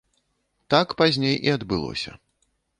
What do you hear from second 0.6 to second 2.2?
Так пазней і адбылося.